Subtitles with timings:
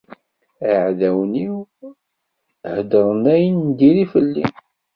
[0.71, 1.55] Iɛdawen-iw
[2.75, 4.45] heddren ayen n diri fell-i.